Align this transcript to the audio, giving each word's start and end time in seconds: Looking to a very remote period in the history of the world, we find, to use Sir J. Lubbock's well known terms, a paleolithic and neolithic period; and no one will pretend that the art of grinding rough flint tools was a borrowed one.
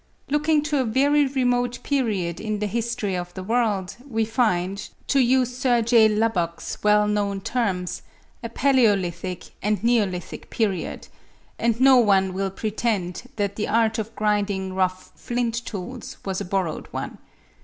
Looking 0.29 0.63
to 0.63 0.79
a 0.81 0.83
very 0.83 1.27
remote 1.27 1.77
period 1.83 2.39
in 2.39 2.57
the 2.57 2.65
history 2.65 3.15
of 3.15 3.31
the 3.35 3.43
world, 3.43 3.97
we 4.09 4.25
find, 4.25 4.89
to 5.05 5.19
use 5.19 5.55
Sir 5.55 5.83
J. 5.83 6.09
Lubbock's 6.09 6.81
well 6.83 7.07
known 7.07 7.39
terms, 7.39 8.01
a 8.41 8.49
paleolithic 8.49 9.51
and 9.61 9.83
neolithic 9.83 10.49
period; 10.49 11.07
and 11.59 11.79
no 11.79 11.97
one 11.97 12.33
will 12.33 12.49
pretend 12.49 13.29
that 13.35 13.57
the 13.57 13.67
art 13.67 13.99
of 13.99 14.15
grinding 14.15 14.73
rough 14.73 15.11
flint 15.13 15.53
tools 15.67 16.17
was 16.25 16.41
a 16.41 16.45
borrowed 16.45 16.87
one. 16.89 17.19